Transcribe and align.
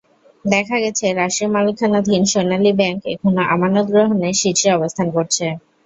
দেখা 0.45 0.77
গেছে, 0.79 1.05
রাষ্ট্রমালিকানাধীন 1.13 2.21
সোনালী 2.31 2.71
ব্যাংক 2.79 2.99
এখনো 3.13 3.41
আমানত 3.53 3.85
গ্রহণে 3.89 4.29
শীর্ষে 4.41 4.69
অবস্থান 4.77 5.07
করছে। 5.15 5.45